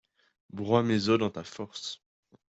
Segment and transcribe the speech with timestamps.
[0.49, 1.87] Broie mes os dans ta force.